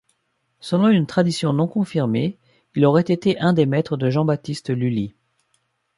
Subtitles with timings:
[0.61, 2.35] Selon une tradition non confirmée,
[2.73, 5.13] il aurait été un des maîtres de Jean-Baptiste Lully.